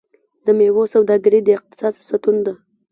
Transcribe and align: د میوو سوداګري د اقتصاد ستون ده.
د 0.45 0.47
میوو 0.57 0.83
سوداګري 0.93 1.39
د 1.43 1.49
اقتصاد 1.57 1.93
ستون 2.07 2.35
ده. 2.45 2.53